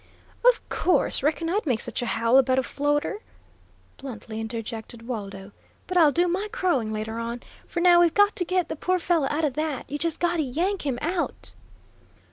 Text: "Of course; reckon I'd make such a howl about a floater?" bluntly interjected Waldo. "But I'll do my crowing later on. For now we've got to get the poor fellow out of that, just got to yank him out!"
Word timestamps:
"Of 0.43 0.67
course; 0.67 1.21
reckon 1.21 1.47
I'd 1.47 1.67
make 1.67 1.79
such 1.79 2.01
a 2.01 2.07
howl 2.07 2.39
about 2.39 2.57
a 2.57 2.63
floater?" 2.63 3.19
bluntly 3.97 4.41
interjected 4.41 5.07
Waldo. 5.07 5.51
"But 5.85 5.95
I'll 5.95 6.11
do 6.11 6.27
my 6.27 6.47
crowing 6.51 6.91
later 6.91 7.19
on. 7.19 7.43
For 7.67 7.81
now 7.81 7.99
we've 7.99 8.11
got 8.15 8.35
to 8.37 8.43
get 8.43 8.67
the 8.67 8.75
poor 8.75 8.97
fellow 8.97 9.27
out 9.29 9.45
of 9.45 9.53
that, 9.53 9.87
just 9.89 10.19
got 10.19 10.37
to 10.37 10.41
yank 10.41 10.87
him 10.87 10.97
out!" 11.03 11.53